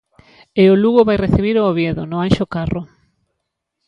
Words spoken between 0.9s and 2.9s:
vai recibir o Oviedo no Anxo Carro.